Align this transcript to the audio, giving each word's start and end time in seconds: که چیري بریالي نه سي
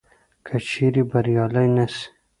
که 0.45 0.55
چیري 0.69 1.03
بریالي 1.11 1.65
نه 1.75 1.85
سي 1.93 2.05